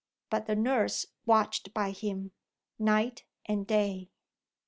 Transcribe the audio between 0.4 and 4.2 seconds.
the nurse watched by him, night and day.